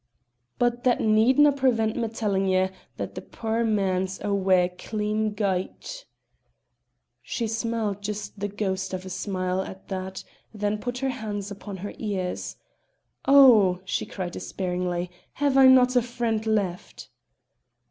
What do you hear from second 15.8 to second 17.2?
a friend left?"